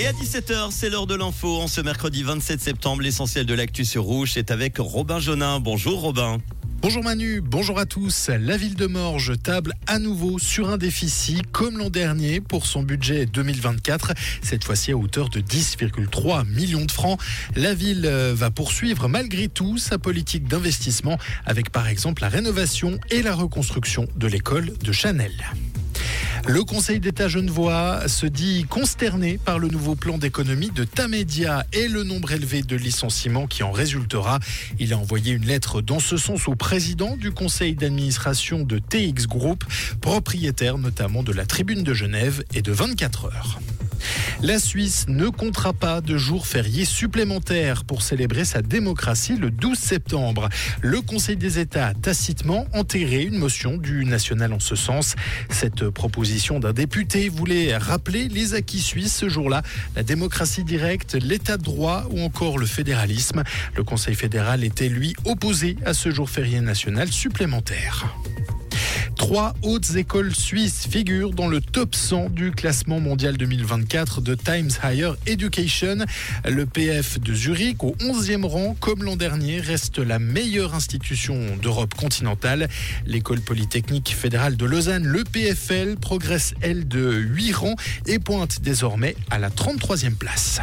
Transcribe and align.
Et 0.00 0.06
à 0.06 0.12
17h, 0.12 0.70
c'est 0.70 0.88
l'heure 0.88 1.06
de 1.06 1.14
l'info. 1.14 1.60
En 1.60 1.68
ce 1.68 1.82
mercredi 1.82 2.22
27 2.22 2.58
septembre, 2.58 3.02
l'essentiel 3.02 3.44
de 3.44 3.52
l'actu 3.52 3.84
sur 3.84 4.02
Rouge 4.04 4.38
est 4.38 4.50
avec 4.50 4.78
Robin 4.78 5.18
Jonin. 5.18 5.60
Bonjour 5.60 6.00
Robin. 6.00 6.38
Bonjour 6.80 7.04
Manu, 7.04 7.42
bonjour 7.42 7.78
à 7.78 7.84
tous. 7.84 8.30
La 8.30 8.56
ville 8.56 8.76
de 8.76 8.86
Morges 8.86 9.34
table 9.42 9.74
à 9.86 9.98
nouveau 9.98 10.38
sur 10.38 10.70
un 10.70 10.78
déficit 10.78 11.42
comme 11.52 11.76
l'an 11.76 11.90
dernier 11.90 12.40
pour 12.40 12.64
son 12.64 12.82
budget 12.82 13.26
2024, 13.26 14.14
cette 14.40 14.64
fois-ci 14.64 14.92
à 14.92 14.96
hauteur 14.96 15.28
de 15.28 15.40
10,3 15.40 16.48
millions 16.48 16.86
de 16.86 16.90
francs. 16.90 17.20
La 17.54 17.74
ville 17.74 18.06
euh, 18.06 18.32
va 18.34 18.50
poursuivre 18.50 19.06
malgré 19.06 19.48
tout 19.48 19.76
sa 19.76 19.98
politique 19.98 20.48
d'investissement 20.48 21.18
avec 21.44 21.68
par 21.68 21.88
exemple 21.88 22.22
la 22.22 22.30
rénovation 22.30 22.98
et 23.10 23.20
la 23.20 23.34
reconstruction 23.34 24.08
de 24.16 24.26
l'école 24.26 24.72
de 24.82 24.92
Chanel. 24.92 25.34
Le 26.46 26.64
Conseil 26.64 27.00
d'État 27.00 27.28
genevois 27.28 28.08
se 28.08 28.26
dit 28.26 28.64
consterné 28.64 29.38
par 29.38 29.58
le 29.58 29.68
nouveau 29.68 29.94
plan 29.94 30.18
d'économie 30.18 30.70
de 30.70 30.84
Tamedia 30.84 31.66
et 31.72 31.86
le 31.86 32.02
nombre 32.02 32.32
élevé 32.32 32.62
de 32.62 32.76
licenciements 32.76 33.46
qui 33.46 33.62
en 33.62 33.70
résultera. 33.70 34.38
Il 34.78 34.92
a 34.92 34.98
envoyé 34.98 35.32
une 35.32 35.44
lettre 35.44 35.82
dans 35.82 36.00
ce 36.00 36.16
sens 36.16 36.48
au 36.48 36.56
président 36.56 37.16
du 37.16 37.30
conseil 37.30 37.74
d'administration 37.74 38.60
de 38.60 38.78
TX 38.78 39.26
Group, 39.26 39.64
propriétaire 40.00 40.78
notamment 40.78 41.22
de 41.22 41.32
la 41.32 41.46
Tribune 41.46 41.82
de 41.82 41.94
Genève 41.94 42.42
et 42.54 42.62
de 42.62 42.72
24 42.72 43.26
heures. 43.26 43.60
La 44.42 44.58
Suisse 44.58 45.04
ne 45.06 45.28
comptera 45.28 45.74
pas 45.74 46.00
de 46.00 46.16
jours 46.16 46.46
fériés 46.46 46.86
supplémentaires 46.86 47.84
pour 47.84 48.00
célébrer 48.00 48.46
sa 48.46 48.62
démocratie 48.62 49.36
le 49.36 49.50
12 49.50 49.78
septembre. 49.78 50.48
Le 50.80 51.02
Conseil 51.02 51.36
des 51.36 51.58
États 51.58 51.88
a 51.88 51.94
tacitement 51.94 52.66
enterré 52.72 53.22
une 53.22 53.36
motion 53.36 53.76
du 53.76 54.06
national 54.06 54.54
en 54.54 54.58
ce 54.58 54.76
sens. 54.76 55.14
Cette 55.50 55.90
proposition 55.90 56.58
d'un 56.58 56.72
député 56.72 57.28
voulait 57.28 57.76
rappeler 57.76 58.28
les 58.28 58.54
acquis 58.54 58.80
suisses 58.80 59.14
ce 59.14 59.28
jour-là, 59.28 59.60
la 59.94 60.02
démocratie 60.02 60.64
directe, 60.64 61.16
l'état 61.16 61.58
de 61.58 61.62
droit 61.62 62.06
ou 62.10 62.20
encore 62.20 62.56
le 62.56 62.66
fédéralisme. 62.66 63.42
Le 63.76 63.84
Conseil 63.84 64.14
fédéral 64.14 64.64
était 64.64 64.88
lui 64.88 65.14
opposé 65.26 65.76
à 65.84 65.92
ce 65.92 66.10
jour 66.10 66.30
férié 66.30 66.62
national 66.62 67.12
supplémentaire. 67.12 68.06
Trois 69.20 69.52
hautes 69.60 69.96
écoles 69.96 70.34
suisses 70.34 70.86
figurent 70.88 71.32
dans 71.32 71.46
le 71.46 71.60
top 71.60 71.94
100 71.94 72.30
du 72.30 72.52
classement 72.52 73.00
mondial 73.00 73.36
2024 73.36 74.22
de 74.22 74.34
Times 74.34 74.70
Higher 74.82 75.12
Education. 75.26 75.98
Le 76.48 76.64
PF 76.64 77.20
de 77.20 77.34
Zurich, 77.34 77.84
au 77.84 77.94
11e 78.00 78.46
rang, 78.46 78.74
comme 78.80 79.04
l'an 79.04 79.16
dernier, 79.16 79.60
reste 79.60 79.98
la 79.98 80.18
meilleure 80.18 80.74
institution 80.74 81.38
d'Europe 81.60 81.92
continentale. 81.92 82.70
L'école 83.04 83.42
polytechnique 83.42 84.16
fédérale 84.18 84.56
de 84.56 84.64
Lausanne, 84.64 85.04
le 85.04 85.22
PFL, 85.22 85.96
progresse, 85.96 86.54
elle, 86.62 86.88
de 86.88 87.12
8 87.12 87.52
rangs 87.52 87.76
et 88.06 88.18
pointe 88.18 88.62
désormais 88.62 89.16
à 89.30 89.38
la 89.38 89.50
33e 89.50 90.14
place. 90.14 90.62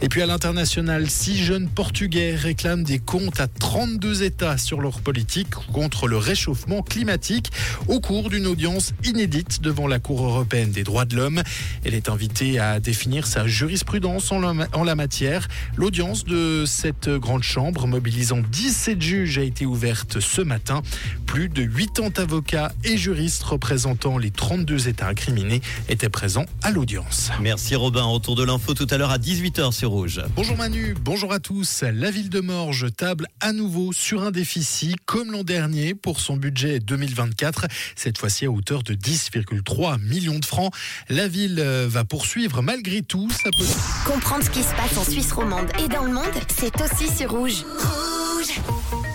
Et 0.00 0.08
puis 0.08 0.22
à 0.22 0.26
l'international, 0.26 1.10
six 1.10 1.42
jeunes 1.42 1.68
Portugais 1.68 2.36
réclament 2.36 2.84
des 2.84 3.00
comptes 3.00 3.40
à 3.40 3.48
32 3.48 4.22
États 4.22 4.56
sur 4.56 4.80
leur 4.80 5.00
politique 5.00 5.50
contre 5.72 6.06
le 6.06 6.16
réchauffement 6.16 6.82
climatique 6.82 7.50
au 7.88 7.98
cours 7.98 8.30
d'une 8.30 8.46
audience 8.46 8.92
inédite 9.04 9.60
devant 9.60 9.88
la 9.88 9.98
Cour 9.98 10.24
européenne 10.24 10.70
des 10.70 10.84
droits 10.84 11.04
de 11.04 11.16
l'homme. 11.16 11.42
Elle 11.84 11.94
est 11.94 12.08
invitée 12.08 12.60
à 12.60 12.78
définir 12.78 13.26
sa 13.26 13.48
jurisprudence 13.48 14.30
en 14.30 14.38
la, 14.84 14.94
matière. 14.94 15.48
L'audience 15.76 16.24
de 16.24 16.62
cette 16.64 17.08
grande 17.08 17.42
chambre 17.42 17.88
mobilisant 17.88 18.38
17 18.52 19.02
juges 19.02 19.38
a 19.38 19.42
été 19.42 19.66
ouverte 19.66 20.20
ce 20.20 20.42
matin. 20.42 20.82
Plus 21.26 21.48
de 21.48 21.64
80 21.64 22.22
avocats 22.22 22.72
et 22.84 22.96
juristes 22.96 23.42
représentant 23.42 24.16
les 24.16 24.30
32 24.30 24.88
États 24.88 25.08
incriminés 25.08 25.60
étaient 25.88 26.08
présents 26.08 26.46
à 26.62 26.70
l'audience. 26.70 27.30
Merci 27.40 27.74
Robin. 27.74 28.04
Retour 28.04 28.36
de 28.36 28.44
l'info 28.44 28.74
tout 28.74 28.86
à 28.90 28.96
l'heure 28.96 29.10
à 29.10 29.18
18h 29.18 29.72
sur 29.72 29.87
Rouge. 29.88 30.20
Bonjour 30.36 30.56
Manu, 30.56 30.94
bonjour 31.00 31.32
à 31.32 31.40
tous. 31.40 31.82
La 31.82 32.10
ville 32.10 32.28
de 32.28 32.40
Morges 32.40 32.86
table 32.94 33.26
à 33.40 33.52
nouveau 33.52 33.92
sur 33.92 34.22
un 34.22 34.30
déficit 34.30 34.96
comme 35.06 35.32
l'an 35.32 35.42
dernier 35.42 35.94
pour 35.94 36.20
son 36.20 36.36
budget 36.36 36.78
2024, 36.78 37.66
cette 37.96 38.18
fois-ci 38.18 38.46
à 38.46 38.50
hauteur 38.50 38.82
de 38.82 38.94
10,3 38.94 40.00
millions 40.00 40.38
de 40.38 40.44
francs. 40.44 40.72
La 41.08 41.28
ville 41.28 41.58
euh, 41.58 41.86
va 41.88 42.04
poursuivre 42.04 42.62
malgré 42.62 43.02
tout 43.02 43.30
sa 43.30 43.50
politique. 43.50 43.76
Comprendre 44.06 44.44
ce 44.44 44.50
qui 44.50 44.62
se 44.62 44.74
passe 44.74 44.96
en 44.96 45.04
Suisse 45.04 45.32
romande 45.32 45.68
et 45.82 45.88
dans 45.88 46.04
le 46.04 46.12
monde, 46.12 46.24
c'est 46.48 46.74
aussi 46.80 47.08
sur 47.14 47.30
Rouge. 47.30 47.64
Rouge 47.78 49.07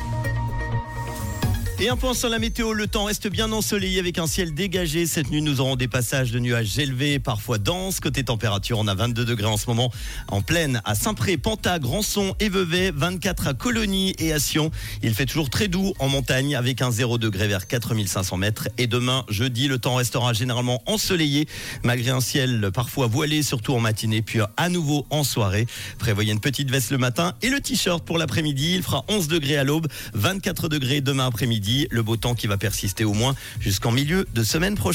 et 1.83 1.89
un 1.89 1.97
point 1.97 2.13
sur 2.13 2.29
la 2.29 2.39
météo, 2.39 2.71
le 2.71 2.88
temps 2.88 3.03
reste 3.03 3.27
bien 3.27 3.51
ensoleillé 3.51 3.99
avec 3.99 4.17
un 4.17 4.25
ciel 4.25 4.53
dégagé. 4.53 5.05
Cette 5.05 5.29
nuit, 5.29 5.41
nous 5.41 5.59
aurons 5.59 5.75
des 5.75 5.89
passages 5.89 6.31
de 6.31 6.39
nuages 6.39 6.79
élevés, 6.79 7.19
parfois 7.19 7.57
denses. 7.57 7.99
Côté 7.99 8.23
température, 8.23 8.79
on 8.79 8.88
a 8.88 8.95
22 8.95 9.25
degrés 9.25 9.47
en 9.47 9.57
ce 9.57 9.67
moment 9.67 9.91
en 10.29 10.41
pleine 10.41 10.81
à 10.85 10.95
Saint-Pré, 10.95 11.35
Panta, 11.35 11.79
Grandson 11.79 12.35
et 12.39 12.47
Vevey, 12.47 12.91
24 12.95 13.47
à 13.47 13.53
Colonie 13.53 14.16
et 14.17 14.31
à 14.31 14.39
Sion. 14.39 14.71
Il 15.01 15.13
fait 15.13 15.25
toujours 15.25 15.49
très 15.49 15.67
doux 15.67 15.94
en 15.99 16.07
montagne 16.07 16.55
avec 16.55 16.81
un 16.81 16.89
0 16.89 17.17
degré 17.17 17.49
vers 17.49 17.67
4500 17.67 18.38
mètres. 18.38 18.69
Et 18.77 18.88
demain, 18.88 19.25
jeudi, 19.27 19.67
le 19.67 19.77
temps 19.77 19.95
restera 19.95 20.31
généralement 20.31 20.81
ensoleillé 20.85 21.50
malgré 21.83 22.11
un 22.11 22.21
ciel 22.21 22.71
parfois 22.73 23.07
voilé, 23.07 23.44
surtout 23.44 23.73
en 23.73 23.81
matinée, 23.81 24.21
puis 24.21 24.39
à 24.55 24.69
nouveau 24.69 25.05
en 25.09 25.25
soirée. 25.25 25.67
Prévoyez 26.00 26.31
une 26.31 26.39
petite 26.39 26.71
veste 26.71 26.91
le 26.91 26.97
matin 26.97 27.33
et 27.41 27.50
le 27.50 27.59
t-shirt 27.59 28.05
pour 28.05 28.17
l'après-midi. 28.17 28.75
Il 28.75 28.83
fera 28.83 29.03
11 29.09 29.27
degrés 29.27 29.57
à 29.57 29.65
l'aube, 29.65 29.88
24 30.13 30.69
degrés 30.69 31.01
demain 31.01 31.27
après-midi 31.27 31.72
le 31.89 32.03
beau 32.03 32.17
temps 32.17 32.35
qui 32.35 32.47
va 32.47 32.57
persister 32.57 33.03
au 33.03 33.13
moins 33.13 33.35
jusqu'en 33.59 33.91
milieu 33.91 34.28
de 34.34 34.44
semaine 34.44 34.75
prochaine. 34.75 34.91